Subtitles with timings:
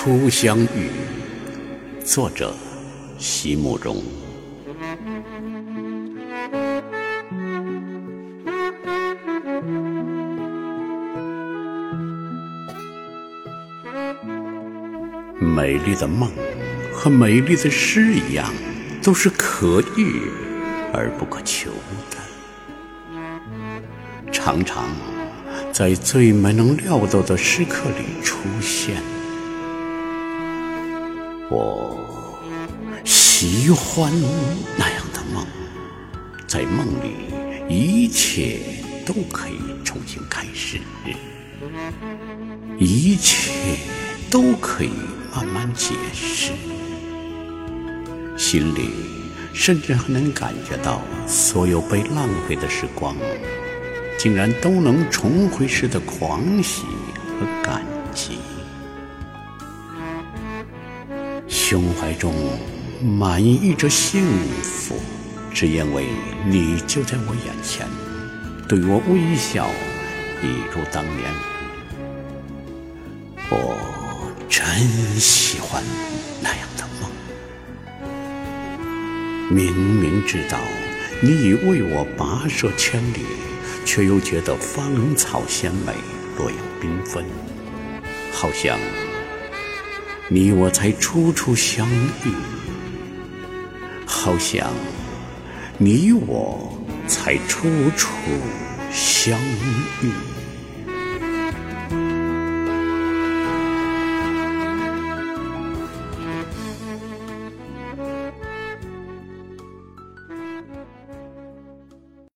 [0.00, 0.90] 初相遇，
[2.04, 2.54] 作者
[3.18, 3.96] 席慕容。
[15.40, 16.30] 美丽的梦
[16.92, 18.54] 和美丽的诗一样，
[19.02, 20.30] 都是可遇
[20.92, 21.72] 而不可求
[22.08, 22.18] 的，
[24.30, 24.90] 常常
[25.72, 29.02] 在最没能料到的时刻里出现。
[31.50, 31.96] 我
[33.04, 34.12] 喜欢
[34.76, 35.46] 那样的梦，
[36.46, 37.14] 在梦里
[37.68, 38.60] 一切
[39.06, 40.78] 都可以重新开始，
[42.78, 43.78] 一切
[44.30, 44.90] 都可以
[45.34, 46.52] 慢慢解释，
[48.36, 48.90] 心里
[49.54, 53.16] 甚至还能感觉到所有被浪费的时光，
[54.18, 56.82] 竟然都能重回时的狂喜
[57.40, 58.38] 和感激。
[61.70, 62.32] 胸怀中
[63.02, 64.24] 满溢着幸
[64.62, 64.98] 福，
[65.52, 66.06] 只因为
[66.46, 67.86] 你就在我眼前，
[68.66, 69.68] 对我微笑，
[70.42, 71.30] 一如当年。
[73.50, 74.64] 我真
[75.20, 75.84] 喜欢
[76.40, 77.10] 那样的梦，
[79.50, 80.58] 明明知道
[81.20, 83.26] 你已为我跋涉千里，
[83.84, 85.92] 却又觉得芳草鲜美，
[86.38, 87.22] 落叶缤纷，
[88.32, 88.78] 好像。
[90.30, 92.30] 你我才初初相遇，
[94.04, 94.70] 好像
[95.78, 98.10] 你我才初初
[98.92, 99.40] 相
[100.02, 100.12] 遇。